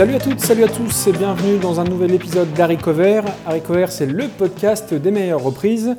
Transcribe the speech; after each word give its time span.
Salut 0.00 0.14
à 0.14 0.18
toutes, 0.18 0.40
salut 0.40 0.64
à 0.64 0.68
tous 0.68 1.08
et 1.08 1.12
bienvenue 1.12 1.58
dans 1.58 1.78
un 1.78 1.84
nouvel 1.84 2.14
épisode 2.14 2.50
d'Harry 2.54 2.78
Cover. 2.78 3.20
Harry 3.46 3.60
Cover, 3.60 3.84
c'est 3.90 4.06
le 4.06 4.28
podcast 4.28 4.94
des 4.94 5.10
meilleures 5.10 5.42
reprises. 5.42 5.94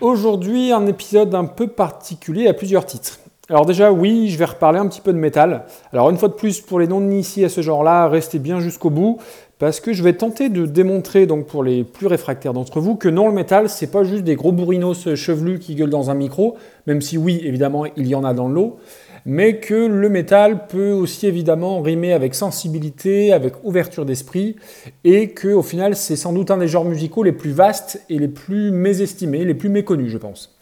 Aujourd'hui, 0.00 0.72
un 0.72 0.86
épisode 0.86 1.34
un 1.34 1.44
peu 1.44 1.66
particulier 1.66 2.48
à 2.48 2.54
plusieurs 2.54 2.86
titres. 2.86 3.20
Alors 3.50 3.66
déjà, 3.66 3.92
oui, 3.92 4.30
je 4.30 4.38
vais 4.38 4.46
reparler 4.46 4.78
un 4.78 4.86
petit 4.86 5.02
peu 5.02 5.12
de 5.12 5.18
métal. 5.18 5.66
Alors 5.92 6.08
une 6.08 6.16
fois 6.16 6.28
de 6.28 6.32
plus, 6.32 6.62
pour 6.62 6.80
les 6.80 6.86
non-initiés 6.86 7.44
à 7.44 7.48
ce 7.50 7.60
genre-là, 7.60 8.08
restez 8.08 8.38
bien 8.38 8.60
jusqu'au 8.60 8.88
bout, 8.88 9.18
parce 9.58 9.78
que 9.78 9.92
je 9.92 10.02
vais 10.02 10.14
tenter 10.14 10.48
de 10.48 10.64
démontrer, 10.64 11.26
donc 11.26 11.44
pour 11.44 11.62
les 11.62 11.84
plus 11.84 12.06
réfractaires 12.06 12.54
d'entre 12.54 12.80
vous, 12.80 12.94
que 12.94 13.10
non, 13.10 13.28
le 13.28 13.34
métal, 13.34 13.68
c'est 13.68 13.88
pas 13.88 14.04
juste 14.04 14.24
des 14.24 14.36
gros 14.36 14.52
bourrinos 14.52 15.14
chevelus 15.16 15.58
qui 15.58 15.74
gueulent 15.74 15.90
dans 15.90 16.08
un 16.08 16.14
micro, 16.14 16.56
même 16.86 17.02
si 17.02 17.18
oui, 17.18 17.42
évidemment, 17.44 17.84
il 17.94 18.06
y 18.06 18.14
en 18.14 18.24
a 18.24 18.32
dans 18.32 18.48
l'eau 18.48 18.78
mais 19.26 19.56
que 19.58 19.74
le 19.86 20.08
métal 20.08 20.66
peut 20.66 20.90
aussi 20.90 21.26
évidemment 21.26 21.80
rimer 21.80 22.12
avec 22.12 22.34
sensibilité, 22.34 23.32
avec 23.32 23.54
ouverture 23.64 24.04
d'esprit, 24.04 24.56
et 25.04 25.30
que 25.30 25.48
au 25.48 25.62
final 25.62 25.96
c'est 25.96 26.16
sans 26.16 26.32
doute 26.32 26.50
un 26.50 26.58
des 26.58 26.68
genres 26.68 26.84
musicaux 26.84 27.22
les 27.22 27.32
plus 27.32 27.52
vastes 27.52 28.02
et 28.10 28.18
les 28.18 28.28
plus 28.28 28.70
mésestimés, 28.70 29.44
les 29.44 29.54
plus 29.54 29.68
méconnus 29.68 30.10
je 30.10 30.18
pense. 30.18 30.54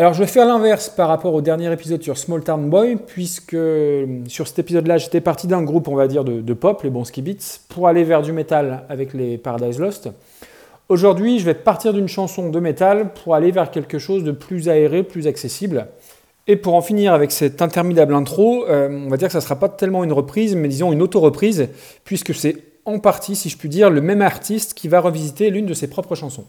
Alors 0.00 0.14
je 0.14 0.20
vais 0.20 0.26
faire 0.26 0.46
l'inverse 0.46 0.88
par 0.88 1.08
rapport 1.08 1.34
au 1.34 1.42
dernier 1.42 1.70
épisode 1.70 2.02
sur 2.02 2.16
Small 2.16 2.42
Town 2.42 2.70
Boy, 2.70 2.96
puisque 2.96 3.56
sur 4.28 4.48
cet 4.48 4.58
épisode-là 4.58 4.96
j'étais 4.96 5.20
parti 5.20 5.46
d'un 5.46 5.62
groupe 5.62 5.88
on 5.88 5.94
va 5.94 6.08
dire 6.08 6.24
de, 6.24 6.54
pop, 6.54 6.82
les 6.82 6.90
Bonsky 6.90 7.20
Beats, 7.20 7.60
pour 7.68 7.86
aller 7.86 8.04
vers 8.04 8.22
du 8.22 8.32
métal 8.32 8.84
avec 8.88 9.12
les 9.12 9.36
Paradise 9.36 9.78
Lost. 9.78 10.08
Aujourd'hui 10.88 11.38
je 11.38 11.44
vais 11.44 11.54
partir 11.54 11.92
d'une 11.92 12.08
chanson 12.08 12.48
de 12.48 12.60
métal 12.60 13.12
pour 13.12 13.34
aller 13.34 13.50
vers 13.50 13.70
quelque 13.70 13.98
chose 13.98 14.24
de 14.24 14.32
plus 14.32 14.68
aéré, 14.70 15.02
plus 15.02 15.26
accessible. 15.26 15.86
Et 16.50 16.56
pour 16.56 16.74
en 16.74 16.82
finir 16.82 17.12
avec 17.12 17.30
cette 17.30 17.62
interminable 17.62 18.12
intro, 18.12 18.66
euh, 18.66 18.88
on 19.06 19.08
va 19.08 19.16
dire 19.16 19.28
que 19.28 19.32
ça 19.32 19.38
ne 19.38 19.44
sera 19.44 19.54
pas 19.54 19.68
tellement 19.68 20.02
une 20.02 20.12
reprise, 20.12 20.56
mais 20.56 20.66
disons 20.66 20.92
une 20.92 21.00
auto-reprise, 21.00 21.68
puisque 22.02 22.34
c'est 22.34 22.56
en 22.84 22.98
partie, 22.98 23.36
si 23.36 23.48
je 23.48 23.56
puis 23.56 23.68
dire, 23.68 23.88
le 23.88 24.00
même 24.00 24.20
artiste 24.20 24.74
qui 24.74 24.88
va 24.88 24.98
revisiter 24.98 25.50
l'une 25.50 25.66
de 25.66 25.74
ses 25.74 25.86
propres 25.86 26.16
chansons. 26.16 26.46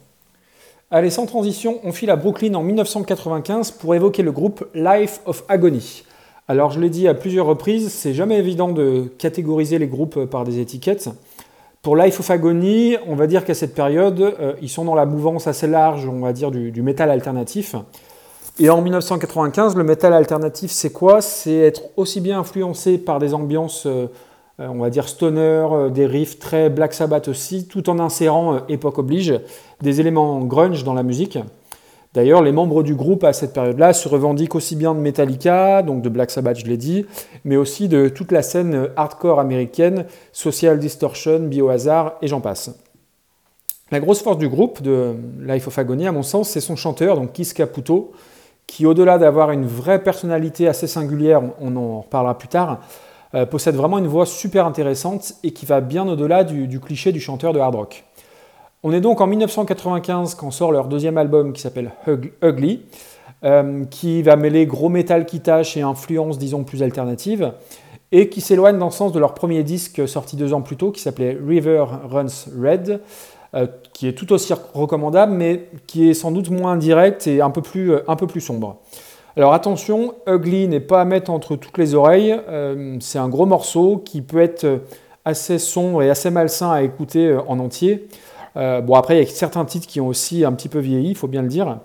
Allez, 0.90 1.12
sans 1.12 1.28
transition, 1.28 1.80
on 1.84 1.92
file 1.92 2.10
à 2.10 2.16
Brooklyn 2.16 2.56
en 2.56 2.64
1995 2.64 3.74
pour 3.74 3.94
évoquer 3.94 4.24
le 4.24 4.32
groupe 4.32 4.66
Life 4.74 5.22
of 5.28 5.44
Agony. 5.48 6.02
Alors, 6.48 6.72
je 6.72 6.80
l'ai 6.80 6.90
dit 6.90 7.08
à 7.08 7.14
plusieurs 7.14 7.46
reprises, 7.46 7.90
c'est 7.90 8.16
jamais 8.16 8.40
évident 8.40 8.70
de 8.70 9.04
catégoriser 9.20 9.78
les 9.78 9.88
groupes 9.88 10.26
par 10.26 10.46
des 10.46 10.58
étiquettes. 10.58 11.12
Pour 11.84 11.96
Life 11.96 12.20
of 12.20 12.32
Agony, 12.32 12.96
on 13.06 13.14
va 13.14 13.28
dire 13.28 13.46
qu'à 13.46 13.54
cette 13.54 13.76
période, 13.76 14.20
euh, 14.20 14.54
ils 14.64 14.70
sont 14.70 14.84
dans 14.84 14.96
la 14.96 15.06
mouvance 15.06 15.46
assez 15.46 15.68
large, 15.68 16.08
on 16.08 16.22
va 16.22 16.34
dire, 16.34 16.50
du, 16.50 16.72
du 16.72 16.82
métal 16.82 17.12
alternatif. 17.12 17.76
Et 18.64 18.70
en 18.70 18.80
1995, 18.80 19.76
le 19.76 19.84
métal 19.84 20.14
alternatif, 20.14 20.70
c'est 20.70 20.92
quoi? 20.92 21.20
C'est 21.22 21.58
être 21.58 21.82
aussi 21.98 22.22
bien 22.22 22.42
influencé 22.42 23.00
par 23.00 23.18
des 23.18 23.34
ambiances, 23.34 23.88
euh, 23.88 24.06
euh, 24.60 24.68
on 24.68 24.78
va 24.78 24.92
dire 24.92 25.10
stoner, 25.10 25.66
euh, 25.72 25.90
des 25.90 26.06
riffs 26.06 26.38
très 26.38 26.70
Black 26.70 26.94
Sabbath 26.94 27.28
aussi, 27.28 27.68
tout 27.68 27.90
en 27.90 27.98
insérant, 27.98 28.68
époque 28.68 29.00
oblige, 29.00 29.34
des 29.82 30.00
éléments 30.00 30.42
grunge 30.42 30.84
dans 30.84 30.94
la 30.94 31.02
musique. 31.02 31.40
D'ailleurs, 32.14 32.44
les 32.44 32.52
membres 32.52 32.84
du 32.84 32.94
groupe 32.94 33.24
à 33.24 33.34
cette 33.34 33.52
période-là 33.52 33.94
se 33.94 34.08
revendiquent 34.08 34.54
aussi 34.54 34.76
bien 34.76 34.94
de 34.94 35.00
Metallica, 35.00 35.82
donc 35.82 36.04
de 36.04 36.10
Black 36.10 36.30
Sabbath, 36.30 36.60
je 36.60 36.68
l'ai 36.68 36.78
dit, 36.78 37.08
mais 37.44 37.58
aussi 37.58 37.88
de 37.88 38.10
toute 38.10 38.32
la 38.32 38.44
scène 38.44 38.90
hardcore 38.96 39.40
américaine, 39.40 40.06
Social 40.34 40.78
Distortion, 40.78 41.40
Biohazard 41.40 42.18
et 42.22 42.28
j'en 42.28 42.42
passe. 42.42 42.70
La 43.90 44.00
grosse 44.00 44.22
force 44.22 44.38
du 44.38 44.50
groupe 44.50 44.84
de 44.84 45.16
Life 45.40 45.68
of 45.68 45.80
Agony, 45.80 46.06
à 46.06 46.12
mon 46.12 46.22
sens, 46.22 46.50
c'est 46.50 46.62
son 46.62 46.76
chanteur, 46.76 47.16
donc 47.16 47.34
Kiss 47.34 47.54
Caputo, 47.54 48.12
qui, 48.68 48.86
au-delà 48.86 49.18
d'avoir 49.18 49.52
une 49.52 49.66
vraie 49.66 50.02
personnalité 50.02 50.68
assez 50.68 50.88
singulière, 50.88 51.42
on 51.60 51.76
en 51.76 52.02
reparlera 52.02 52.38
plus 52.38 52.48
tard, 52.48 52.80
euh, 53.34 53.46
possède 53.46 53.76
vraiment 53.76 53.98
une 53.98 54.08
voix 54.08 54.26
super 54.26 54.66
intéressante 54.66 55.34
et 55.44 55.52
qui 55.52 55.66
va 55.66 55.80
bien 55.80 56.08
au-delà 56.08 56.44
du, 56.44 56.80
cliché 56.80 57.12
du 57.12 57.22
chanteur 57.22 57.54
de 57.54 57.60
hard 57.60 57.76
rock. 57.76 58.04
On 58.84 58.92
est 58.92 59.00
donc 59.02 59.22
en 59.22 59.28
1995 59.28 60.36
quand 60.36 60.52
sort 60.52 60.72
leur 60.72 60.88
deuxième 60.88 61.18
album 61.18 61.54
qui 61.54 61.62
s'appelle 61.62 61.92
Ugly, 62.42 62.84
euh, 63.44 63.86
qui 63.86 64.22
va 64.22 64.36
mêler 64.36 64.66
gros 64.66 64.90
métal 64.90 65.26
qui 65.26 65.40
tâche 65.40 65.78
et 65.78 65.82
influences, 65.82 66.38
disons, 66.38 66.64
plus 66.64 66.84
alternatives, 66.84 67.54
et 68.12 68.28
qui 68.28 68.42
s'éloigne 68.42 68.78
dans 68.78 68.88
le 68.88 68.92
sens 68.92 69.14
de 69.14 69.20
leur 69.20 69.34
premier 69.34 69.64
disque 69.64 70.08
sorti 70.08 70.36
deux 70.36 70.54
ans 70.54 70.62
plus 70.62 70.76
tôt, 70.76 70.92
qui 70.92 71.02
s'appelait 71.02 71.38
River 71.46 71.86
Runs 72.10 72.50
Red, 72.62 73.00
euh, 73.54 73.68
qui 73.92 74.08
est 74.08 74.14
tout 74.14 74.32
aussi 74.32 74.54
recommandable, 74.74 75.34
mais 75.34 75.68
qui 75.86 76.10
est 76.10 76.14
sans 76.14 76.32
doute 76.32 76.50
moins 76.50 76.78
direct 76.78 77.28
et 77.28 77.42
un 77.42 77.50
peu 77.50 77.62
plus, 77.62 77.92
euh, 77.92 78.40
sombre. 78.40 78.78
Alors 79.36 79.54
attention, 79.54 80.16
Ugly 80.26 80.70
n'est 80.70 80.80
pas 80.80 81.02
à 81.02 81.06
mettre 81.06 81.30
entre 81.32 81.58
toutes 81.58 81.78
les 81.78 81.94
oreilles, 81.94 82.34
euh, 82.48 82.96
c'est 83.02 83.20
un 83.20 83.28
gros 83.28 83.46
morceau 83.46 84.02
qui 84.06 84.22
peut 84.22 84.40
être 84.40 84.80
assez 85.26 85.60
sombre 85.60 86.02
et 86.02 86.10
assez 86.10 86.30
malsain 86.30 86.72
à 86.72 86.82
écouter 86.82 87.38
en 87.46 87.60
entier. 87.60 88.08
bon 88.56 88.96
après, 88.96 89.18
il 89.18 89.20
y 89.20 89.30
a 89.30 89.30
certains 89.30 89.66
titres 89.66 89.88
qui 89.88 90.00
ont 90.00 90.08
aussi 90.08 90.46
un 90.46 90.54
petit 90.54 90.70
peu 90.70 90.80
vieilli, 90.80 91.10
il 91.10 91.18
faut 91.18 91.28
bien 91.28 91.42
le 91.42 91.50
dire. 91.50 91.80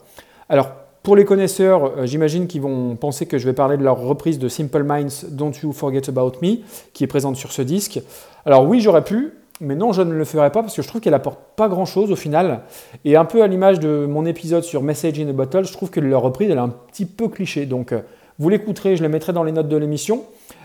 Alors 0.48 0.70
pour 1.02 1.16
les 1.16 1.24
connaisseurs, 1.24 2.06
j'imagine 2.06 2.46
qu'ils 2.46 2.62
vont 2.62 2.94
penser 2.94 3.26
que 3.26 3.38
je 3.38 3.44
vais 3.44 3.52
parler 3.52 3.76
de 3.76 3.82
leur 3.82 4.00
reprise 4.00 4.38
de 4.38 4.48
Simple 4.48 4.84
Minds, 4.84 5.26
Don't 5.30 5.52
You 5.62 5.72
Forget 5.72 6.08
About 6.08 6.34
Me, 6.42 6.58
qui 6.92 7.02
est 7.02 7.08
présente 7.08 7.36
sur 7.36 7.50
ce 7.50 7.62
disque. 7.62 8.00
Alors 8.44 8.64
oui, 8.64 8.80
j'aurais 8.80 9.04
pu, 9.04 9.32
mais 9.60 9.74
non, 9.74 9.92
je 9.92 10.02
ne 10.02 10.12
le 10.12 10.24
ferai 10.24 10.50
pas 10.50 10.62
parce 10.62 10.76
que 10.76 10.82
je 10.82 10.88
trouve 10.88 11.00
qu'elle 11.00 11.14
apporte 11.14 11.38
pas 11.56 11.68
grand 11.68 11.86
chose 11.86 12.12
au 12.12 12.16
final. 12.16 12.60
Et 13.04 13.16
un 13.16 13.24
peu 13.24 13.42
à 13.42 13.46
l'image 13.46 13.80
de 13.80 14.06
mon 14.06 14.26
épisode 14.26 14.64
sur 14.64 14.82
Message 14.82 15.18
in 15.18 15.28
a 15.28 15.32
Bottle, 15.32 15.64
je 15.64 15.72
trouve 15.72 15.90
que 15.90 16.00
leur 16.00 16.22
reprise 16.22 16.50
est 16.50 16.58
un 16.58 16.68
petit 16.68 17.06
peu 17.06 17.28
cliché. 17.28 17.64
Donc 17.64 17.92
euh, 17.92 18.00
vous 18.38 18.48
l'écouterez, 18.50 18.96
je 18.96 19.02
les 19.02 19.08
mettrai 19.08 19.32
dans 19.32 19.44
les 19.44 19.52
notes 19.52 19.68
de 19.68 19.76
l'émission. 19.76 20.24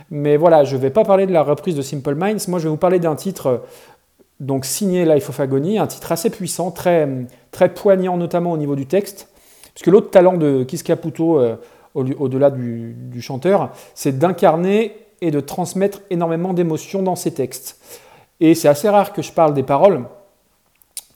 Mais 0.09 0.35
voilà, 0.35 0.65
je 0.65 0.75
ne 0.75 0.81
vais 0.81 0.89
pas 0.89 1.05
parler 1.05 1.25
de 1.25 1.31
la 1.31 1.41
reprise 1.41 1.75
de 1.75 1.81
Simple 1.81 2.15
Minds. 2.15 2.49
Moi, 2.49 2.59
je 2.59 2.65
vais 2.65 2.69
vous 2.69 2.77
parler 2.77 2.99
d'un 2.99 3.15
titre 3.15 3.47
euh, 3.47 3.57
donc 4.41 4.65
signé 4.65 5.05
Life 5.05 5.29
of 5.29 5.39
Agony, 5.39 5.79
un 5.79 5.87
titre 5.87 6.11
assez 6.11 6.29
puissant, 6.29 6.71
très, 6.71 7.07
très 7.51 7.73
poignant 7.73 8.17
notamment 8.17 8.51
au 8.51 8.57
niveau 8.57 8.75
du 8.75 8.87
texte. 8.87 9.29
Puisque 9.73 9.87
l'autre 9.87 10.09
talent 10.09 10.35
de 10.35 10.63
Kiss 10.63 10.83
Caputo, 10.83 11.39
euh, 11.39 11.55
au-delà 11.93 12.49
du 12.51 13.21
chanteur, 13.21 13.71
c'est 13.95 14.17
d'incarner 14.17 14.95
et 15.21 15.29
de 15.29 15.39
transmettre 15.39 16.01
énormément 16.09 16.53
d'émotions 16.53 17.03
dans 17.03 17.15
ses 17.15 17.33
textes. 17.33 17.77
Et 18.41 18.55
c'est 18.55 18.67
assez 18.67 18.89
rare 18.89 19.13
que 19.13 19.21
je 19.21 19.31
parle 19.31 19.53
des 19.53 19.63
paroles, 19.63 20.03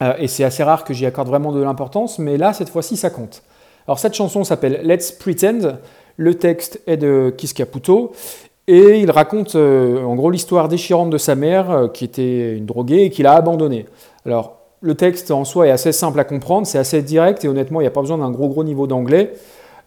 euh, 0.00 0.14
et 0.18 0.28
c'est 0.28 0.44
assez 0.44 0.62
rare 0.62 0.84
que 0.84 0.94
j'y 0.94 1.06
accorde 1.06 1.28
vraiment 1.28 1.52
de 1.52 1.60
l'importance, 1.60 2.18
mais 2.18 2.36
là, 2.38 2.52
cette 2.52 2.68
fois-ci, 2.68 2.96
ça 2.96 3.10
compte. 3.10 3.42
Alors 3.88 3.98
cette 3.98 4.14
chanson 4.14 4.44
s'appelle 4.44 4.80
Let's 4.84 5.12
Pretend, 5.12 5.78
le 6.16 6.34
texte 6.36 6.80
est 6.86 6.96
de 6.96 7.34
Kiss 7.36 7.52
Caputo, 7.52 8.12
et 8.68 9.00
il 9.00 9.10
raconte 9.10 9.56
euh, 9.56 10.02
en 10.02 10.14
gros 10.14 10.30
l'histoire 10.30 10.68
déchirante 10.68 11.10
de 11.10 11.18
sa 11.18 11.34
mère, 11.34 11.70
euh, 11.70 11.88
qui 11.88 12.04
était 12.04 12.56
une 12.56 12.64
droguée 12.66 13.02
et 13.02 13.10
qu'il 13.10 13.26
a 13.26 13.34
abandonnée. 13.34 13.86
Alors 14.24 14.58
le 14.80 14.94
texte 14.94 15.30
en 15.30 15.44
soi 15.44 15.66
est 15.66 15.70
assez 15.70 15.92
simple 15.92 16.20
à 16.20 16.24
comprendre, 16.24 16.66
c'est 16.66 16.78
assez 16.78 17.02
direct, 17.02 17.44
et 17.44 17.48
honnêtement, 17.48 17.80
il 17.80 17.84
n'y 17.84 17.88
a 17.88 17.92
pas 17.92 18.02
besoin 18.02 18.18
d'un 18.18 18.30
gros 18.30 18.48
gros 18.48 18.62
niveau 18.62 18.86
d'anglais. 18.86 19.32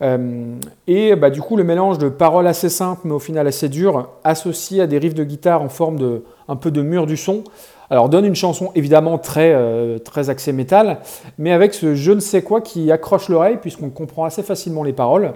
Et 0.02 1.16
bah, 1.16 1.30
du 1.30 1.42
coup, 1.42 1.58
le 1.58 1.64
mélange 1.64 1.98
de 1.98 2.10
paroles 2.10 2.48
assez 2.48 2.70
simples, 2.70 3.02
mais 3.06 3.14
au 3.14 3.20
final 3.20 3.48
assez 3.48 3.68
dures, 3.68 4.10
associé 4.24 4.82
à 4.82 4.88
des 4.88 4.98
riffs 4.98 5.14
de 5.14 5.24
guitare 5.24 5.62
en 5.62 5.70
forme 5.70 5.98
de, 5.98 6.24
un 6.48 6.56
peu 6.56 6.72
de 6.72 6.82
mur 6.82 7.06
du 7.06 7.18
son. 7.18 7.44
Alors 7.90 8.10
donne 8.10 8.26
une 8.26 8.36
chanson 8.36 8.72
évidemment 8.76 9.18
très, 9.18 9.52
euh, 9.54 9.98
très 9.98 10.30
axée 10.30 10.54
métal, 10.54 11.00
mais 11.38 11.52
avec 11.52 11.74
ce 11.74 11.96
je 11.96 12.12
ne 12.12 12.20
sais 12.20 12.44
quoi 12.44 12.62
qui 12.62 12.92
accroche 12.92 13.30
l'oreille 13.30 13.58
puisqu'on 13.60 13.90
comprend 13.90 14.26
assez 14.26 14.44
facilement 14.44 14.84
les 14.84 14.94
paroles. 14.94 15.34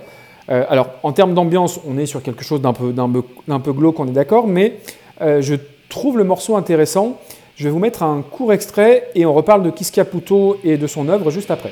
Euh, 0.49 0.63
alors 0.69 0.89
en 1.01 1.13
termes 1.13 1.33
d'ambiance, 1.33 1.79
on 1.87 1.97
est 1.97 2.05
sur 2.05 2.21
quelque 2.21 2.43
chose 2.43 2.61
d'un 2.61 2.73
peu, 2.73 2.93
d'un 2.93 3.59
peu 3.59 3.73
glauque, 3.73 3.99
on 3.99 4.07
est 4.07 4.11
d'accord, 4.11 4.45
mais 4.45 4.77
euh, 5.21 5.41
je 5.41 5.55
trouve 5.89 6.17
le 6.17 6.23
morceau 6.23 6.55
intéressant. 6.55 7.17
Je 7.55 7.63
vais 7.65 7.69
vous 7.69 7.79
mettre 7.79 8.03
un 8.03 8.21
court 8.21 8.53
extrait 8.53 9.09
et 9.15 9.25
on 9.25 9.33
reparle 9.33 9.63
de 9.63 9.69
Kiss 9.69 9.89
Caputo 9.89 10.57
et 10.63 10.77
de 10.77 10.87
son 10.87 11.07
œuvre 11.09 11.31
juste 11.31 11.49
après. 11.49 11.71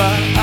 About 0.00 0.39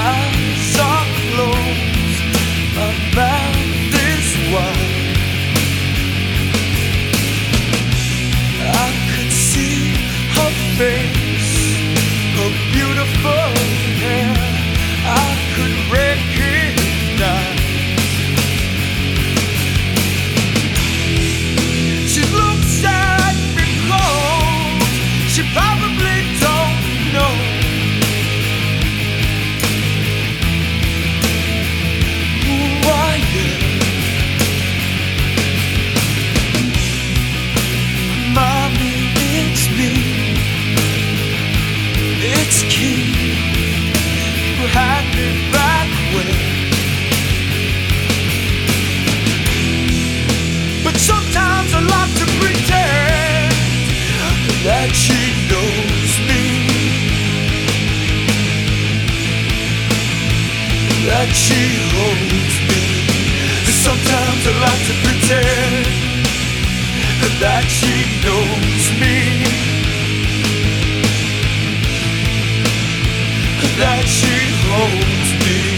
That 73.77 74.05
she 74.07 74.33
holds 74.65 75.29
me. 75.45 75.77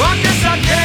I 0.00 0.16
guess 0.22 0.40
I 0.42 0.56
can, 0.58 0.83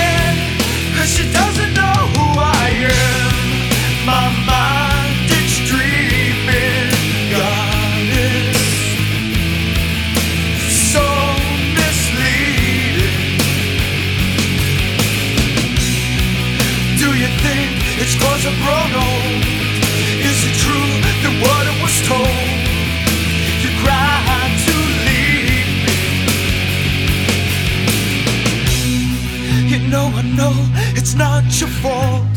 I 30.20 30.22
know 30.22 30.52
it's 30.98 31.16
not 31.16 31.46
your 31.62 31.70
fault. 31.70 32.36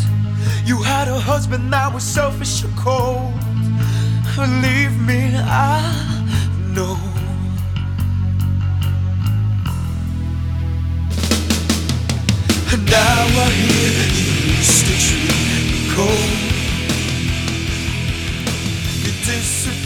You 0.65 0.81
had 0.83 1.09
a 1.09 1.19
husband 1.19 1.73
that 1.73 1.93
was 1.93 2.05
selfish 2.05 2.63
and 2.63 2.77
cold. 2.77 3.35
Believe 4.37 4.95
me, 5.01 5.35
I 5.35 5.83
know. 6.77 6.97
And 12.71 12.83
now 12.87 13.27
I 13.43 13.51
hear 13.51 13.91
you 14.19 14.59
used 14.59 14.87
to 14.87 14.95
treat 15.05 15.35
me 15.51 15.91
cold. 15.91 16.39
You 19.03 19.13
disappeared. 19.27 19.82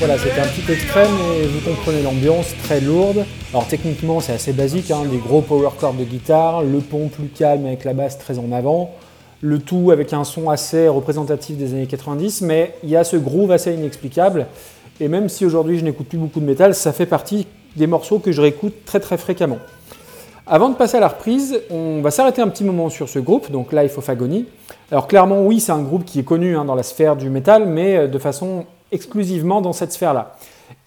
Voilà, 0.00 0.16
c'était 0.16 0.40
un 0.40 0.46
petit 0.46 0.72
extrait, 0.72 1.04
mais 1.04 1.46
vous 1.46 1.60
comprenez 1.60 2.02
l'ambiance, 2.02 2.54
très 2.62 2.80
lourde. 2.80 3.26
Alors 3.52 3.68
techniquement, 3.68 4.20
c'est 4.20 4.32
assez 4.32 4.54
basique, 4.54 4.90
hein, 4.90 5.02
des 5.04 5.18
gros 5.18 5.42
power 5.42 5.68
chords 5.78 5.92
de 5.92 6.04
guitare, 6.04 6.62
le 6.62 6.78
pont 6.78 7.08
plus 7.08 7.26
calme 7.26 7.66
avec 7.66 7.84
la 7.84 7.92
basse 7.92 8.18
très 8.18 8.38
en 8.38 8.50
avant, 8.50 8.92
le 9.42 9.58
tout 9.58 9.90
avec 9.90 10.14
un 10.14 10.24
son 10.24 10.48
assez 10.48 10.88
représentatif 10.88 11.58
des 11.58 11.74
années 11.74 11.86
90, 11.86 12.40
mais 12.40 12.76
il 12.82 12.88
y 12.88 12.96
a 12.96 13.04
ce 13.04 13.18
groove 13.18 13.52
assez 13.52 13.74
inexplicable. 13.74 14.46
Et 15.00 15.08
même 15.08 15.28
si 15.28 15.44
aujourd'hui 15.44 15.78
je 15.78 15.84
n'écoute 15.84 16.08
plus 16.08 16.16
beaucoup 16.16 16.40
de 16.40 16.46
métal, 16.46 16.74
ça 16.74 16.94
fait 16.94 17.04
partie 17.04 17.46
des 17.76 17.86
morceaux 17.86 18.20
que 18.20 18.32
je 18.32 18.40
réécoute 18.40 18.86
très 18.86 19.00
très 19.00 19.18
fréquemment. 19.18 19.58
Avant 20.46 20.70
de 20.70 20.76
passer 20.76 20.96
à 20.96 21.00
la 21.00 21.08
reprise, 21.08 21.60
on 21.70 22.00
va 22.00 22.10
s'arrêter 22.10 22.40
un 22.40 22.48
petit 22.48 22.64
moment 22.64 22.88
sur 22.88 23.10
ce 23.10 23.18
groupe, 23.18 23.50
donc 23.50 23.70
Life 23.74 23.98
of 23.98 24.08
Agony. 24.08 24.46
Alors 24.90 25.08
clairement, 25.08 25.42
oui, 25.42 25.60
c'est 25.60 25.72
un 25.72 25.82
groupe 25.82 26.06
qui 26.06 26.20
est 26.20 26.24
connu 26.24 26.56
hein, 26.56 26.64
dans 26.64 26.74
la 26.74 26.84
sphère 26.84 27.16
du 27.16 27.28
métal, 27.28 27.66
mais 27.66 27.98
euh, 27.98 28.08
de 28.08 28.18
façon 28.18 28.64
exclusivement 28.92 29.60
dans 29.60 29.72
cette 29.72 29.92
sphère-là. 29.92 30.36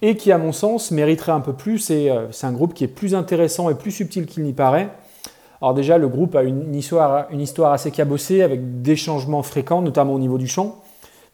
Et 0.02 0.16
qui, 0.16 0.32
à 0.32 0.38
mon 0.38 0.52
sens, 0.52 0.90
mériterait 0.90 1.32
un 1.32 1.40
peu 1.40 1.52
plus. 1.52 1.88
Euh, 1.90 2.26
c'est 2.30 2.46
un 2.46 2.52
groupe 2.52 2.74
qui 2.74 2.84
est 2.84 2.88
plus 2.88 3.14
intéressant 3.14 3.70
et 3.70 3.74
plus 3.74 3.90
subtil 3.90 4.26
qu'il 4.26 4.42
n'y 4.44 4.52
paraît. 4.52 4.88
Alors 5.60 5.74
déjà, 5.74 5.98
le 5.98 6.08
groupe 6.08 6.34
a 6.36 6.42
une 6.42 6.74
histoire, 6.74 7.26
assez 7.72 7.90
cabossée 7.90 8.42
avec 8.42 8.82
des 8.82 8.96
changements 8.96 9.42
fréquents, 9.42 9.80
notamment 9.80 10.14
au 10.14 10.18
niveau 10.18 10.36
du 10.36 10.46
chant, 10.46 10.82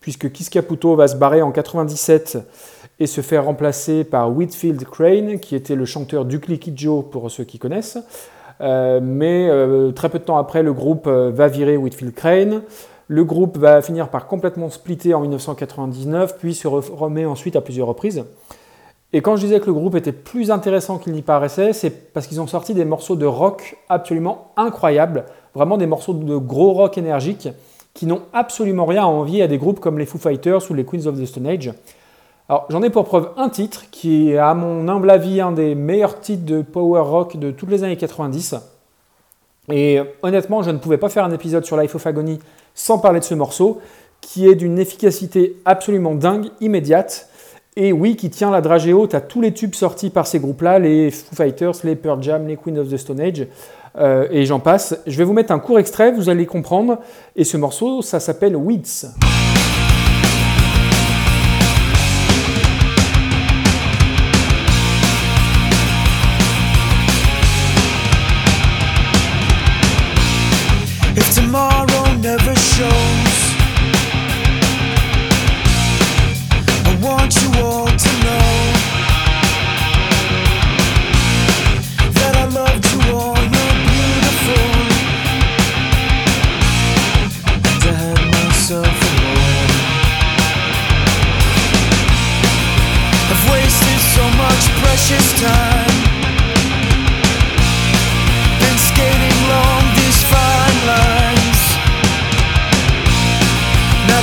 puisque 0.00 0.30
Kiss 0.30 0.50
Caputo 0.50 0.94
va 0.94 1.08
se 1.08 1.16
barrer 1.16 1.42
en 1.42 1.50
97 1.50 2.38
et 3.00 3.06
se 3.06 3.22
faire 3.22 3.46
remplacer 3.46 4.04
par 4.04 4.30
Whitfield 4.30 4.84
Crane, 4.84 5.40
qui 5.40 5.56
était 5.56 5.74
le 5.74 5.84
chanteur 5.84 6.24
du 6.24 6.38
Clicky 6.38 6.72
Joe 6.76 7.04
pour 7.10 7.28
ceux 7.30 7.44
qui 7.44 7.58
connaissent. 7.58 7.98
Euh, 8.60 9.00
mais 9.02 9.48
euh, 9.48 9.90
très 9.90 10.10
peu 10.10 10.18
de 10.18 10.24
temps 10.24 10.36
après, 10.36 10.62
le 10.62 10.74
groupe 10.74 11.08
va 11.08 11.48
virer 11.48 11.76
Whitfield 11.76 12.14
Crane. 12.14 12.62
Le 13.12 13.24
groupe 13.24 13.58
va 13.58 13.82
finir 13.82 14.08
par 14.08 14.28
complètement 14.28 14.70
splitter 14.70 15.14
en 15.14 15.20
1999, 15.22 16.38
puis 16.38 16.54
se 16.54 16.68
re- 16.68 16.94
remet 16.94 17.26
ensuite 17.26 17.56
à 17.56 17.60
plusieurs 17.60 17.88
reprises. 17.88 18.24
Et 19.12 19.20
quand 19.20 19.34
je 19.34 19.40
disais 19.40 19.58
que 19.58 19.66
le 19.66 19.72
groupe 19.72 19.96
était 19.96 20.12
plus 20.12 20.52
intéressant 20.52 20.98
qu'il 20.98 21.14
n'y 21.14 21.22
paraissait, 21.22 21.72
c'est 21.72 21.90
parce 22.12 22.28
qu'ils 22.28 22.40
ont 22.40 22.46
sorti 22.46 22.72
des 22.72 22.84
morceaux 22.84 23.16
de 23.16 23.26
rock 23.26 23.76
absolument 23.88 24.52
incroyables, 24.56 25.24
vraiment 25.56 25.76
des 25.76 25.88
morceaux 25.88 26.14
de 26.14 26.36
gros 26.36 26.72
rock 26.72 26.98
énergique 26.98 27.48
qui 27.94 28.06
n'ont 28.06 28.22
absolument 28.32 28.86
rien 28.86 29.02
à 29.02 29.06
envier 29.06 29.42
à 29.42 29.48
des 29.48 29.58
groupes 29.58 29.80
comme 29.80 29.98
les 29.98 30.06
Foo 30.06 30.18
Fighters 30.18 30.70
ou 30.70 30.74
les 30.74 30.84
Queens 30.84 31.06
of 31.06 31.20
the 31.20 31.26
Stone 31.26 31.48
Age. 31.48 31.72
Alors 32.48 32.66
j'en 32.68 32.80
ai 32.80 32.90
pour 32.90 33.06
preuve 33.06 33.30
un 33.36 33.48
titre 33.48 33.86
qui 33.90 34.30
est 34.30 34.38
à 34.38 34.54
mon 34.54 34.86
humble 34.86 35.10
avis 35.10 35.40
un 35.40 35.50
des 35.50 35.74
meilleurs 35.74 36.20
titres 36.20 36.46
de 36.46 36.62
power 36.62 37.00
rock 37.00 37.36
de 37.36 37.50
toutes 37.50 37.70
les 37.70 37.82
années 37.82 37.96
90. 37.96 38.54
Et 39.72 40.00
honnêtement, 40.22 40.62
je 40.62 40.70
ne 40.70 40.78
pouvais 40.78 40.98
pas 40.98 41.08
faire 41.08 41.24
un 41.24 41.32
épisode 41.32 41.64
sur 41.64 41.76
Life 41.76 41.96
of 41.96 42.06
Agony 42.06 42.38
sans 42.74 42.98
parler 42.98 43.20
de 43.20 43.24
ce 43.24 43.34
morceau, 43.34 43.80
qui 44.20 44.48
est 44.48 44.54
d'une 44.54 44.78
efficacité 44.78 45.56
absolument 45.64 46.14
dingue, 46.14 46.48
immédiate, 46.60 47.28
et 47.76 47.92
oui, 47.92 48.16
qui 48.16 48.30
tient 48.30 48.50
la 48.50 48.60
dragée 48.60 48.92
haute 48.92 49.14
à 49.14 49.20
tous 49.20 49.40
les 49.40 49.52
tubes 49.52 49.74
sortis 49.74 50.10
par 50.10 50.26
ces 50.26 50.40
groupes-là, 50.40 50.78
les 50.78 51.10
Foo 51.10 51.34
Fighters, 51.34 51.74
les 51.84 51.96
Pearl 51.96 52.22
Jam, 52.22 52.46
les 52.46 52.56
Queen 52.56 52.78
of 52.78 52.88
the 52.88 52.96
Stone 52.96 53.20
Age, 53.20 53.46
euh, 53.98 54.26
et 54.30 54.44
j'en 54.44 54.60
passe. 54.60 54.98
Je 55.06 55.16
vais 55.16 55.24
vous 55.24 55.32
mettre 55.32 55.52
un 55.52 55.58
court 55.58 55.78
extrait, 55.78 56.12
vous 56.12 56.28
allez 56.28 56.46
comprendre, 56.46 56.98
et 57.36 57.44
ce 57.44 57.56
morceau, 57.56 58.02
ça 58.02 58.20
s'appelle 58.20 58.56
Weeds. 58.56 59.06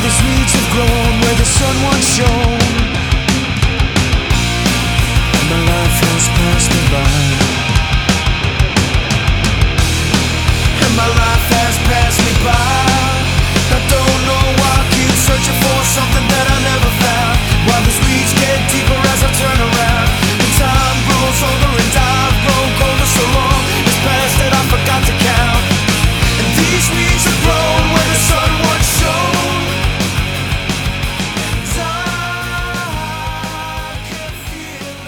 These 0.04 0.22
weeds 0.24 0.54
have 0.54 0.70
grown 0.74 1.22
where 1.22 1.36
the 1.36 1.46
sun 1.46 1.76
once 1.84 2.06
shone. 2.16 2.67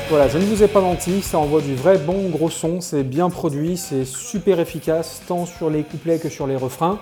Voilà, 0.10 0.28
je 0.28 0.40
ne 0.40 0.44
vous 0.44 0.64
ai 0.64 0.68
pas 0.68 0.82
menti, 0.82 1.22
ça 1.22 1.38
envoie 1.38 1.62
du 1.62 1.76
vrai 1.76 2.00
bon 2.00 2.30
gros 2.30 2.50
son, 2.50 2.82
c'est 2.82 3.04
bien 3.04 3.30
produit, 3.30 3.78
c'est 3.78 4.06
super 4.06 4.60
efficace, 4.60 5.22
tant 5.28 5.46
sur 5.46 5.70
les 5.70 5.84
couplets 5.84 6.18
que 6.18 6.30
sur 6.30 6.48
les 6.48 6.56
refrains. 6.56 6.98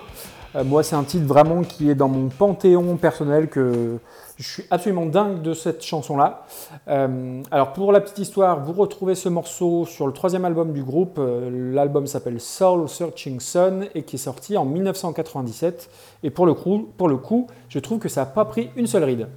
Euh, 0.54 0.62
moi, 0.62 0.82
c'est 0.82 0.94
un 0.94 1.04
titre 1.04 1.24
vraiment 1.24 1.62
qui 1.62 1.88
est 1.88 1.94
dans 1.94 2.10
mon 2.10 2.28
panthéon 2.28 2.98
personnel, 2.98 3.48
que 3.48 3.96
je 4.36 4.46
suis 4.46 4.64
absolument 4.70 5.06
dingue 5.06 5.40
de 5.40 5.54
cette 5.54 5.82
chanson-là. 5.82 6.44
Euh, 6.88 7.40
alors, 7.50 7.72
pour 7.72 7.92
la 7.92 8.02
petite 8.02 8.18
histoire, 8.18 8.60
vous 8.60 8.74
retrouvez 8.74 9.14
ce 9.14 9.30
morceau 9.30 9.86
sur 9.86 10.06
le 10.06 10.12
troisième 10.12 10.44
album 10.44 10.74
du 10.74 10.82
groupe. 10.82 11.16
Euh, 11.18 11.72
L'album 11.72 12.06
s'appelle 12.06 12.38
Soul 12.38 12.90
Searching 12.90 13.40
Sun 13.40 13.86
et 13.94 14.02
qui 14.02 14.16
est 14.16 14.18
sorti 14.18 14.58
en 14.58 14.66
1997. 14.66 15.88
Et 16.24 16.28
pour 16.30 16.44
le 16.44 16.52
coup, 16.52 16.90
pour 16.98 17.08
le 17.08 17.16
coup 17.16 17.46
je 17.70 17.78
trouve 17.78 18.00
que 18.00 18.10
ça 18.10 18.20
n'a 18.20 18.26
pas 18.26 18.44
pris 18.44 18.68
une 18.76 18.86
seule 18.86 19.04
ride. 19.04 19.28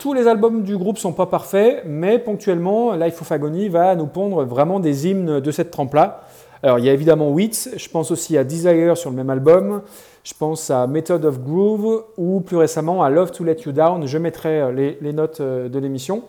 Tous 0.00 0.14
les 0.14 0.26
albums 0.26 0.62
du 0.62 0.78
groupe 0.78 0.96
sont 0.96 1.12
pas 1.12 1.26
parfaits, 1.26 1.82
mais 1.84 2.18
ponctuellement, 2.18 2.94
Life 2.94 3.20
of 3.20 3.30
Agony 3.32 3.68
va 3.68 3.94
nous 3.94 4.06
pondre 4.06 4.44
vraiment 4.44 4.80
des 4.80 5.06
hymnes 5.06 5.40
de 5.40 5.50
cette 5.50 5.70
trempe-là. 5.70 6.22
Alors, 6.62 6.78
il 6.78 6.86
y 6.86 6.88
a 6.88 6.94
évidemment 6.94 7.30
Wits, 7.30 7.68
je 7.76 7.88
pense 7.90 8.10
aussi 8.10 8.38
à 8.38 8.44
Desire 8.44 8.96
sur 8.96 9.10
le 9.10 9.16
même 9.16 9.28
album, 9.28 9.82
je 10.24 10.32
pense 10.32 10.70
à 10.70 10.86
Method 10.86 11.22
of 11.26 11.40
Groove 11.40 12.04
ou 12.16 12.40
plus 12.40 12.56
récemment 12.56 13.02
à 13.02 13.10
Love 13.10 13.30
to 13.30 13.44
Let 13.44 13.58
You 13.66 13.72
Down. 13.72 14.06
Je 14.06 14.16
mettrai 14.16 14.62
euh, 14.62 14.94
les, 14.98 15.12
notes 15.12 15.42
euh, 15.42 15.68
de 15.68 15.78
l'émission. 15.78 16.22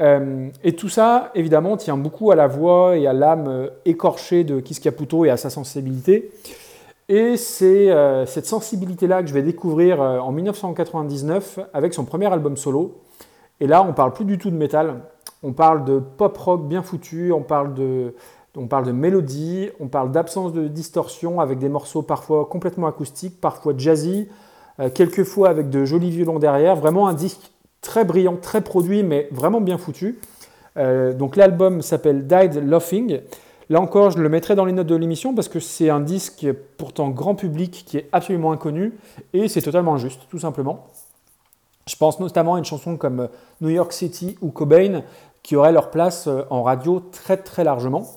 Euh, 0.00 0.48
et 0.62 0.74
tout 0.74 0.90
ça, 0.90 1.30
évidemment, 1.34 1.78
tient 1.78 1.96
beaucoup 1.96 2.30
à 2.32 2.34
la 2.34 2.48
voix 2.48 2.98
et 2.98 3.06
à 3.06 3.14
l'âme 3.14 3.70
écorchée 3.86 4.44
de 4.44 4.60
Kiss 4.60 4.78
Caputo 4.78 5.24
et 5.24 5.30
à 5.30 5.38
sa 5.38 5.48
sensibilité. 5.48 6.30
Et 7.12 7.36
c'est 7.36 7.90
euh, 7.90 8.24
cette 8.24 8.46
sensibilité-là 8.46 9.22
que 9.22 9.28
je 9.28 9.34
vais 9.34 9.42
découvrir 9.42 10.00
en 10.00 10.30
1999 10.30 11.58
avec 11.74 11.92
son 11.92 12.04
premier 12.04 12.32
album 12.32 12.56
solo. 12.56 13.02
Et 13.60 13.66
là, 13.66 13.82
on 13.82 13.92
parle 13.92 14.12
plus 14.12 14.24
du 14.24 14.38
tout 14.38 14.50
de 14.50 14.56
métal, 14.56 15.02
on 15.42 15.52
parle 15.52 15.84
de 15.84 15.98
pop 15.98 16.38
rock 16.38 16.68
bien 16.68 16.82
foutu, 16.82 17.32
on 17.32 17.42
parle 17.42 17.74
de, 17.74 18.14
on 18.56 18.68
parle 18.68 18.86
de 18.86 18.92
mélodie, 18.92 19.70
on 19.80 19.88
parle 19.88 20.12
d'absence 20.12 20.52
de 20.52 20.68
distorsion 20.68 21.40
avec 21.40 21.58
des 21.58 21.68
morceaux 21.68 22.02
parfois 22.02 22.46
complètement 22.46 22.86
acoustiques, 22.86 23.40
parfois 23.40 23.74
jazzy, 23.76 24.28
quelquefois 24.94 25.50
avec 25.50 25.68
de 25.68 25.84
jolis 25.84 26.10
violons 26.10 26.38
derrière. 26.38 26.76
Vraiment 26.76 27.08
un 27.08 27.12
disque 27.12 27.50
très 27.80 28.04
brillant, 28.04 28.36
très 28.40 28.60
produit, 28.60 29.02
mais 29.02 29.28
vraiment 29.32 29.60
bien 29.60 29.78
foutu. 29.78 30.18
Euh, 30.76 31.12
donc 31.12 31.36
l'album 31.36 31.82
s'appelle 31.82 32.26
Died 32.26 32.54
Laughing. 32.66 33.20
Là 33.70 33.80
encore, 33.80 34.10
je 34.10 34.18
le 34.18 34.28
mettrai 34.28 34.56
dans 34.56 34.64
les 34.64 34.72
notes 34.72 34.88
de 34.88 34.96
l'émission 34.96 35.32
parce 35.32 35.46
que 35.46 35.60
c'est 35.60 35.90
un 35.90 36.00
disque 36.00 36.44
pourtant 36.76 37.08
grand 37.08 37.36
public 37.36 37.84
qui 37.86 37.98
est 37.98 38.08
absolument 38.10 38.50
inconnu 38.50 38.98
et 39.32 39.46
c'est 39.46 39.62
totalement 39.62 39.94
injuste, 39.94 40.22
tout 40.28 40.40
simplement. 40.40 40.88
Je 41.86 41.94
pense 41.94 42.18
notamment 42.18 42.56
à 42.56 42.58
une 42.58 42.64
chanson 42.64 42.96
comme 42.96 43.28
New 43.60 43.68
York 43.68 43.92
City 43.92 44.36
ou 44.42 44.50
Cobain 44.50 45.02
qui 45.44 45.54
auraient 45.54 45.70
leur 45.70 45.90
place 45.90 46.26
euh, 46.26 46.42
en 46.50 46.64
radio 46.64 47.00
très 47.12 47.36
très 47.36 47.62
largement. 47.62 48.08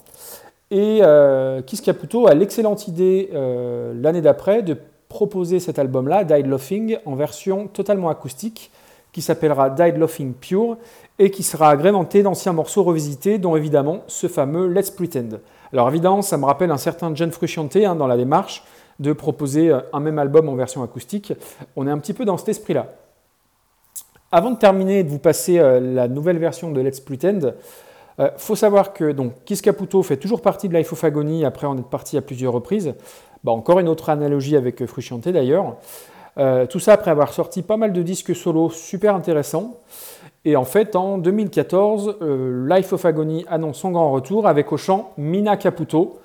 Et 0.72 1.01
euh, 1.03 1.62
Kiss 1.62 1.83
a 1.88 2.33
l'excellente 2.33 2.88
idée 2.88 3.29
euh, 3.33 3.93
l'année 3.95 4.22
d'après 4.22 4.63
de 4.63 4.75
proposer 5.07 5.60
cet 5.60 5.77
album-là, 5.77 6.24
Died 6.24 6.48
Laughing, 6.48 6.98
en 7.05 7.13
version 7.13 7.67
totalement 7.67 8.10
acoustique 8.10 8.72
qui 9.13 9.22
s'appellera 9.22 9.70
Died 9.70 9.98
Laughing 9.98 10.34
Pure 10.34 10.77
et 11.20 11.32
qui 11.32 11.43
sera 11.43 11.70
agrémenté 11.70 12.24
d'anciens 12.24 12.51
morceaux 12.51 12.84
revisités, 12.84 13.38
dont 13.38 13.55
évidemment 13.55 14.01
ce 14.08 14.27
fameux 14.27 14.67
Let's 14.67 14.91
Pretend. 14.91 15.38
Alors 15.72 15.88
évidemment, 15.88 16.22
ça 16.22 16.38
me 16.38 16.46
rappelle 16.46 16.72
un 16.72 16.77
certain 16.77 17.15
John 17.15 17.32
Frusciante 17.32 17.75
hein, 17.77 17.96
dans 17.96 18.08
la 18.08 18.17
démarche 18.17 18.63
de 19.00 19.13
proposer 19.13 19.70
euh, 19.70 19.79
un 19.93 20.00
même 20.00 20.20
album 20.20 20.50
en 20.50 20.55
version 20.55 20.84
acoustique. 20.84 21.34
On 21.75 21.88
est 21.88 21.91
un 21.91 22.00
petit 22.00 22.13
peu 22.13 22.25
dans 22.25 22.38
cet 22.38 22.50
esprit-là. 22.50 22.88
Avant 24.32 24.51
de 24.51 24.58
terminer 24.58 25.00
et 25.00 25.03
de 25.03 25.10
vous 25.10 25.20
passer 25.20 25.60
euh, 25.60 25.79
la 25.79 26.08
nouvelle 26.08 26.39
version 26.39 26.72
de 26.72 26.82
Let's 26.82 27.00
Pretend, 27.00 27.39
il 27.39 27.53
euh, 28.20 28.29
faut 28.38 28.55
savoir 28.55 28.93
que 28.93 29.12
donc, 29.12 29.34
Kiss 29.46 29.62
Caputo 29.62 30.01
fait 30.01 30.17
toujours 30.17 30.41
partie 30.41 30.70
de 30.70 30.75
Life 30.75 30.91
of 30.91 31.03
Agony 31.03 31.46
après 31.46 31.67
en 31.67 31.77
être 31.77 31.89
parti 31.89 32.17
à 32.17 32.22
plusieurs 32.22 32.53
reprises. 32.53 32.96
Bah, 33.43 33.51
encore 33.51 33.79
une 33.79 33.89
autre 33.89 34.10
analogie 34.10 34.55
avec 34.55 34.86
Frusciante 34.86 35.27
d'ailleurs. 35.27 35.75
Euh, 36.37 36.65
tout 36.65 36.79
ça 36.79 36.93
après 36.93 37.11
avoir 37.11 37.31
sorti 37.33 37.61
pas 37.61 37.77
mal 37.77 37.93
de 37.93 38.01
disques 38.01 38.35
solo 38.35 38.69
super 38.69 39.15
intéressants. 39.15 39.79
Et 40.45 40.55
en 40.55 40.65
fait, 40.65 40.95
en 40.95 41.17
2014, 41.17 42.17
euh, 42.21 42.67
Life 42.69 42.91
of 42.93 43.05
Agony 43.05 43.45
annonce 43.47 43.77
son 43.77 43.91
grand 43.91 44.11
retour 44.11 44.47
avec 44.47 44.71
au 44.71 44.77
chant 44.77 45.13
Mina 45.17 45.55
Caputo, 45.57 46.19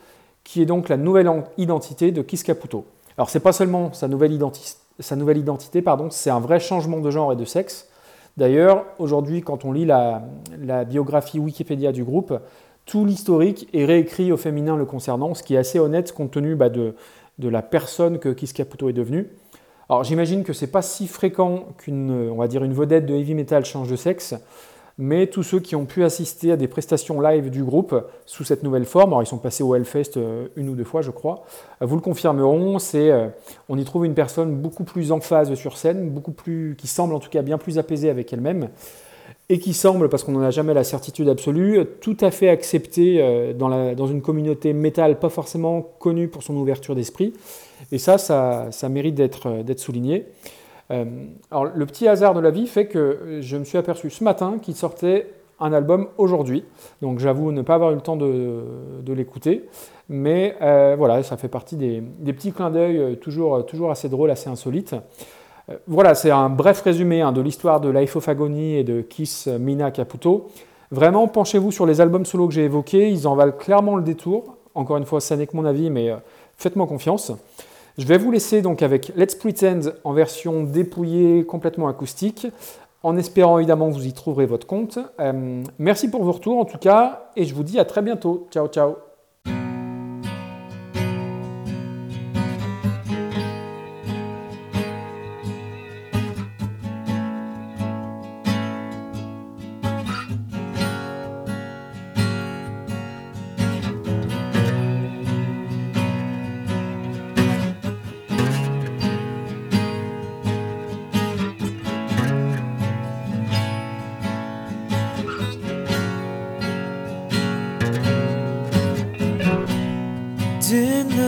qui 0.45 0.63
est 0.63 0.67
donc 0.67 0.89
la 0.89 0.97
nouvelle 0.97 1.31
identité 1.57 2.11
de 2.11 2.23
Kiss 2.23 2.43
Caputo. 2.43 2.85
Alors, 3.17 3.31
c'est 3.31 3.41
pas 3.41 3.53
seulement 3.53 3.93
sa 3.93 4.09
nouvelle, 4.09 4.37
sa 4.99 5.15
nouvelle 5.15 5.39
identité, 5.39 5.83
pardon, 5.83 6.09
c'est 6.11 6.31
un 6.31 6.41
vrai 6.41 6.59
changement 6.59 7.01
de 7.01 7.11
genre 7.11 7.33
et 7.33 7.37
de 7.37 7.45
sexe. 7.45 7.89
D'ailleurs, 8.37 8.85
aujourd'hui, 8.99 9.43
quand 9.43 9.65
on 9.65 9.73
lit 9.73 9.85
la, 9.85 10.23
biographie 10.85 11.39
Wikipédia 11.39 11.93
du 11.93 12.05
groupe, 12.05 12.33
tout 12.87 13.05
l'historique 13.05 13.69
est 13.75 13.85
réécrit 13.85 14.33
au 14.33 14.37
féminin 14.37 14.77
le 14.77 14.85
concernant, 14.85 15.35
ce 15.35 15.43
qui 15.43 15.55
est 15.55 15.59
assez 15.59 15.79
honnête 15.79 16.13
compte 16.13 16.31
tenu 16.31 16.55
bah, 16.55 16.69
de, 16.69 16.95
de 17.39 17.49
la 17.49 17.63
personne 17.63 18.19
que 18.19 18.29
Kiss 18.29 18.53
Caputo 18.53 18.89
est 18.89 18.93
devenu. 18.93 19.29
Alors 19.91 20.05
j'imagine 20.05 20.45
que 20.45 20.53
c'est 20.53 20.67
pas 20.67 20.83
si 20.83 21.07
fréquent 21.07 21.69
qu'une, 21.79 22.31
on 22.31 22.37
va 22.37 22.47
dire 22.47 22.63
une 22.63 22.75
vedette 22.75 23.07
de 23.07 23.15
heavy 23.15 23.35
metal 23.35 23.65
change 23.65 23.89
de 23.89 23.97
sexe, 23.97 24.35
mais 24.99 25.29
tous 25.29 25.43
ceux 25.43 25.61
qui 25.61 25.77
ont 25.77 25.87
pu 25.87 26.05
assister 26.05 26.53
à 26.53 26.57
des 26.57 26.69
prestations 26.69 27.23
live 27.23 27.49
du 27.49 27.65
groupe 27.65 27.95
sous 28.27 28.45
cette 28.45 28.65
nouvelle 28.65 28.85
forme, 28.85 29.11
alors 29.11 29.23
ils 29.23 29.27
sont 29.27 29.39
passés 29.39 29.63
au 29.63 29.75
Hellfest 29.75 30.19
euh, 30.19 30.49
une 30.57 30.69
ou 30.69 30.75
deux 30.75 30.85
fois 30.85 31.01
je 31.01 31.11
crois, 31.11 31.45
euh, 31.81 31.87
vous 31.87 31.95
le 31.95 32.03
confirmeront, 32.03 32.79
c'est, 32.79 33.11
euh, 33.11 33.29
on 33.71 33.79
y 33.79 33.85
trouve 33.85 34.05
une 34.05 34.15
personne 34.15 34.57
beaucoup 34.57 34.85
plus 34.85 35.11
en 35.11 35.21
phase 35.21 35.55
sur 35.55 35.79
scène, 35.79 36.11
beaucoup 36.11 36.33
plus, 36.33 36.77
qui 36.77 36.87
semble 36.87 37.15
en 37.15 37.19
tout 37.19 37.31
cas 37.31 37.41
bien 37.41 37.57
plus 37.57 37.79
apaisée 37.79 38.11
avec 38.11 38.31
elle-même, 38.31 38.69
et 39.51 39.59
qui 39.59 39.73
semble, 39.73 40.09
parce 40.09 40.25
qu'on 40.25 40.33
n'en 40.33 40.43
a 40.43 40.51
jamais 40.51 40.75
la 40.75 40.85
certitude 40.85 41.29
absolue, 41.29 41.87
tout 42.01 42.17
à 42.21 42.31
fait 42.31 42.51
acceptée 42.51 43.55
dans, 43.55 43.69
la, 43.69 43.95
dans 43.95 44.07
une 44.07 44.21
communauté 44.21 44.75
métal 44.75 45.19
pas 45.19 45.31
forcément 45.31 45.81
connue 45.99 46.29
pour 46.29 46.43
son 46.43 46.55
ouverture 46.57 46.95
d'esprit, 46.95 47.33
et 47.93 47.99
ça, 47.99 48.19
ça, 48.19 48.89
mérite 48.89 49.21
euh, 49.47 49.63
d'être 49.63 49.81
souligné. 49.81 50.27
Euh, 50.91 51.05
alors, 51.51 51.67
le 51.75 51.87
petit 51.87 52.09
hasard 52.09 52.35
de 52.35 52.41
la 52.41 52.51
vie 52.51 52.67
fait 52.67 52.87
que 52.87 53.39
je 53.41 53.57
me 53.57 53.65
suis 53.65 53.79
aperçu 53.79 54.11
ce 54.11 54.25
matin 54.25 54.59
qu'il 54.61 54.75
sortait 54.75 55.27
un 55.61 55.73
album 55.73 56.09
aujourd'hui. 56.19 56.65
Donc 57.03 57.19
j'avoue 57.19 57.51
ne 57.51 57.63
pas 57.63 57.75
avoir 57.75 57.91
eu 57.91 57.95
le 57.95 58.01
temps 58.01 58.17
de, 58.17 59.13
l'écouter. 59.13 59.69
Mais 60.09 60.57
euh, 60.63 60.95
voilà, 60.97 61.23
ça 61.23 61.37
fait 61.37 61.49
partie 61.49 61.77
des, 61.77 62.01
petits 62.33 62.53
clins 62.53 62.71
d'œil 62.71 63.19
toujours 63.19 63.91
assez 63.91 64.09
drôles, 64.09 64.31
assez 64.31 64.49
insolites. 64.49 64.95
Voilà, 65.87 66.15
c'est 66.15 66.31
un 66.31 66.49
bref 66.49 66.81
résumé 66.83 67.21
hein, 67.21 67.33
de 67.33 67.41
l'histoire 67.41 67.81
de 67.81 67.89
Life 67.91 68.17
of 68.17 68.29
Agony 68.29 68.77
et 68.77 68.85
de 68.85 69.01
Kiss 69.01 69.47
Mina 69.47 69.91
Caputo. 69.91 70.49
Vraiment, 70.91 71.29
penchez-vous 71.29 71.73
sur 71.73 71.85
les 71.85 72.01
albums 72.01 72.25
solo 72.25 72.49
que 72.49 72.55
j'ai 72.55 72.65
évoqués, 72.65 73.11
ils 73.11 73.29
en 73.29 73.35
valent 73.35 73.53
clairement 73.53 73.97
le 73.97 74.03
détour. 74.03 74.57
Encore 74.75 74.97
une 74.97 75.05
fois, 75.05 75.21
ça 75.21 75.37
n'est 75.37 75.47
que 75.47 75.57
mon 75.57 75.65
avis, 75.65 75.91
mais 75.91 76.11
faites-moi 76.57 76.87
confiance. 76.87 77.33
Je 77.99 78.07
vais 78.07 78.17
vous 78.17 78.31
laisser 78.31 78.63
donc 78.63 78.83
avec 78.83 79.13
Let's 79.17 79.35
Pretend 79.35 79.91
en 80.05 80.13
version 80.13 80.63
dépouillée, 80.63 81.45
complètement 81.45 81.89
acoustique, 81.89 82.47
en 83.03 83.17
espérant 83.17 83.59
évidemment 83.59 83.89
que 83.89 83.95
vous 83.95 84.07
y 84.07 84.13
trouverez 84.13 84.47
votre 84.47 84.69
compte. 84.69 85.01
Euh, 85.19 85.65
merci 85.81 86.09
pour 86.09 86.23
vos 86.23 86.33
retours 86.33 86.59
en 86.59 86.65
tout 86.65 86.79
cas, 86.79 87.31
et 87.35 87.45
je 87.45 87.55
vous 87.55 87.65
dis 87.65 87.79
à 87.81 87.85
très 87.85 88.03
bientôt. 88.03 88.47
Ciao, 88.53 88.69
ciao 88.69 89.08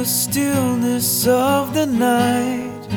the 0.00 0.07
stillness 0.07 1.26
of 1.26 1.75
the 1.75 1.85
night. 1.85 2.88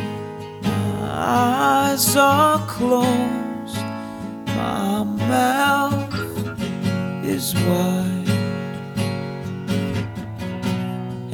My 0.62 1.89
eyes 1.91 2.15
are 2.15 2.65
closed, 2.65 3.75
my 4.45 5.03
mouth 5.03 6.15
is 7.25 7.53
wide, 7.55 8.29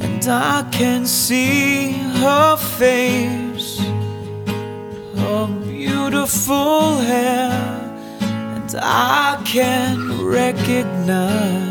and 0.00 0.26
I 0.26 0.68
can 0.72 1.06
see 1.06 1.92
her 2.18 2.56
face, 2.56 3.78
her 5.22 5.46
beautiful 5.62 6.96
hair, 6.96 7.52
and 8.20 8.74
I 8.74 9.40
can 9.44 10.26
recognize. 10.26 11.69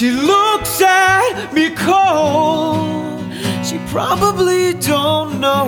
She 0.00 0.10
looks 0.12 0.80
at 0.80 1.52
me 1.52 1.68
cold. 1.76 3.20
She 3.62 3.76
probably 3.88 4.72
don't 4.80 5.38
know. 5.42 5.66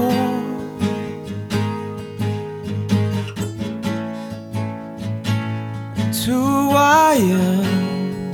who 6.24 6.70
I 6.70 7.14
am. 7.14 8.32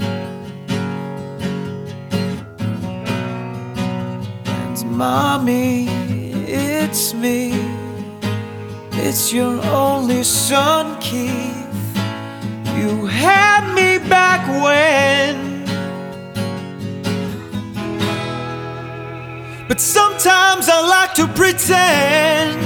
And 4.46 4.96
mommy, 4.96 5.88
it's 6.46 7.12
me. 7.12 7.54
It's 8.92 9.32
your 9.32 9.60
only 9.66 10.22
son, 10.22 11.00
Keith. 11.00 11.56
You 12.76 13.06
had 13.06 13.74
me 13.74 13.98
back 14.08 14.46
when. 14.62 15.07
To 21.18 21.26
pretend 21.34 22.62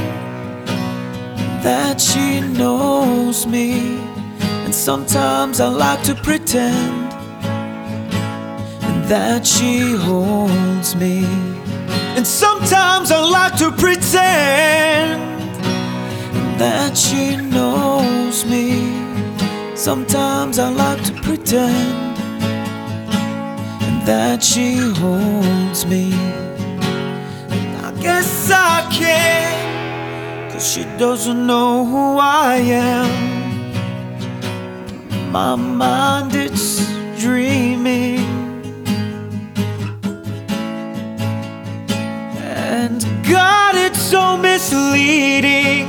that 1.65 1.99
she 1.99 2.43
knows 2.43 3.47
me. 3.47 3.99
And 4.65 4.75
sometimes 4.75 5.59
I 5.59 5.69
like 5.69 6.03
to 6.03 6.15
pretend 6.15 7.13
that 9.09 9.47
she 9.47 9.93
holds 9.93 10.95
me. 10.95 11.25
And 12.15 12.27
sometimes 12.27 13.11
I 13.11 13.25
like 13.25 13.57
to 13.57 13.71
pretend 13.73 15.23
that 16.61 16.95
she 16.95 17.37
knows 17.37 18.45
me. 18.45 18.69
Sometimes 19.75 20.59
I 20.59 20.69
like 20.69 21.03
to 21.05 21.15
pretend 21.23 22.19
that 24.07 24.43
she 24.43 24.77
holds 24.77 25.87
me. 25.87 26.52
Guess 28.03 28.51
I 28.51 28.89
can, 28.91 30.51
cause 30.51 30.67
she 30.69 30.83
doesn't 30.99 31.47
know 31.47 31.85
who 31.85 32.19
I 32.19 32.57
am. 32.57 33.09
My 35.31 35.55
mind, 35.55 36.35
it's 36.35 36.85
dreaming. 37.21 38.19
And 42.41 43.07
God, 43.31 43.77
it's 43.77 44.03
so 44.03 44.37
misleading. 44.37 45.87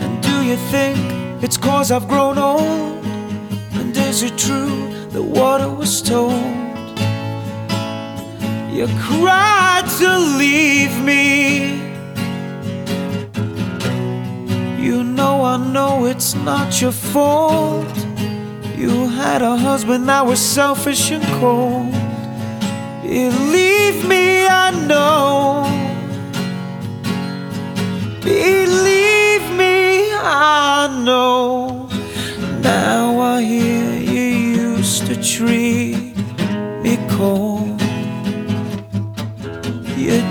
And 0.00 0.22
do 0.22 0.42
you 0.42 0.56
think 0.72 0.98
it's 1.42 1.58
cause 1.58 1.92
I've 1.92 2.08
grown 2.08 2.38
old? 2.38 3.04
And 3.74 3.94
is 3.94 4.22
it 4.22 4.38
true 4.38 4.88
that 5.10 5.22
what 5.22 5.60
I 5.60 5.66
was 5.66 6.00
told? 6.00 6.67
You 8.70 8.86
cried 9.00 9.84
to 9.98 10.18
leave 10.38 11.02
me. 11.02 11.78
You 14.78 15.02
know, 15.02 15.42
I 15.42 15.56
know 15.56 16.06
it's 16.06 16.34
not 16.34 16.80
your 16.80 16.92
fault. 16.92 17.86
You 18.76 19.08
had 19.08 19.42
a 19.42 19.56
husband 19.56 20.08
that 20.08 20.24
was 20.24 20.38
selfish 20.38 21.10
and 21.10 21.24
cold. 21.40 21.90
Believe 23.02 24.06
me, 24.06 24.46
I 24.46 24.70
know. 24.86 25.64
Believe 28.22 29.44
me, 29.56 30.12
I 30.12 31.02
know. 31.04 31.88
Now 32.60 33.18
I 33.18 33.42
hear 33.42 33.94
you 33.94 34.76
used 34.76 35.06
to 35.06 35.16
treat 35.20 36.14
me 36.82 36.98
cold. 37.10 37.57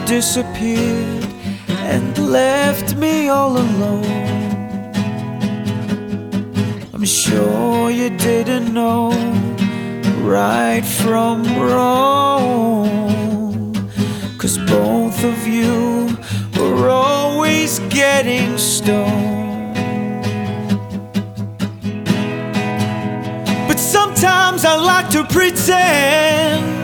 Disappeared 0.07 1.25
and 1.67 2.17
left 2.17 2.95
me 2.95 3.27
all 3.27 3.57
alone. 3.57 4.05
I'm 6.93 7.03
sure 7.03 7.91
you 7.91 8.09
didn't 8.11 8.73
know 8.73 9.11
right 10.23 10.85
from 10.85 11.43
wrong. 11.59 12.87
Cause 14.37 14.57
both 14.59 15.25
of 15.25 15.45
you 15.45 16.17
were 16.57 16.87
always 16.87 17.79
getting 17.89 18.57
stoned. 18.57 19.75
But 23.67 23.77
sometimes 23.77 24.63
I 24.63 24.75
like 24.77 25.09
to 25.09 25.25
pretend 25.25 26.76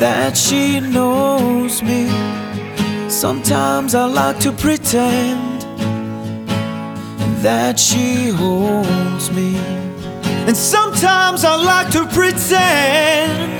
that 0.00 0.36
she 0.36 0.80
knows 0.80 1.82
me. 1.82 2.08
Sometimes 3.08 3.94
I 3.94 4.06
like 4.06 4.38
to 4.40 4.52
pretend 4.52 5.62
that 7.42 7.78
she 7.78 8.28
holds 8.28 9.30
me. 9.30 9.56
And 10.46 10.56
sometimes 10.56 11.44
I 11.44 11.56
like 11.56 11.90
to 11.92 12.04
pretend 12.06 13.52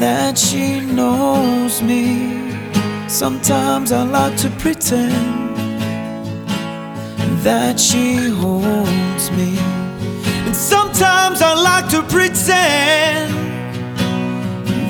that 0.00 0.38
she 0.38 0.80
knows 0.80 1.82
me. 1.82 2.50
Sometimes 3.08 3.92
I 3.92 4.02
like 4.04 4.36
to 4.38 4.50
pretend 4.50 5.50
that 7.42 7.80
she 7.80 8.28
holds 8.28 9.30
me. 9.32 9.58
And 10.46 10.54
sometimes 10.54 11.42
I 11.42 11.54
like 11.54 11.88
to 11.90 12.02
pretend 12.02 13.49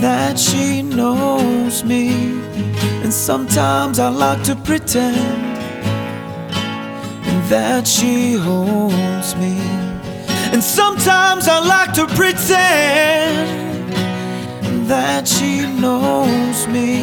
that 0.01 0.39
she 0.39 0.83
knows 0.83 1.85
me. 1.85 2.09
And 3.03 3.13
sometimes 3.13 3.99
I 3.99 4.09
like 4.09 4.43
to 4.45 4.57
pretend 4.57 5.17
that 7.51 7.87
she 7.87 8.33
holds 8.33 9.37
me. 9.37 9.59
And 10.53 10.63
sometimes 10.63 11.49
I 11.49 11.59
like 11.61 11.93
to 11.95 12.07
pretend 12.07 13.61
that 14.89 15.29
she 15.29 15.67
knows 15.81 16.67
me. 16.67 17.03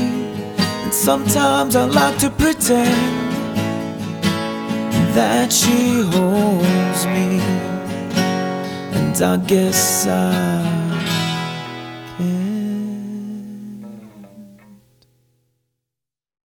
And 0.84 0.94
sometimes 0.94 1.76
I 1.76 1.86
like 1.86 2.18
to 2.20 2.30
pretend 2.30 3.28
that 5.16 5.52
she 5.52 6.02
holds 6.02 7.06
me. 7.06 7.40
And 8.98 9.22
I 9.22 9.38
guess 9.38 10.08
I 10.08 10.67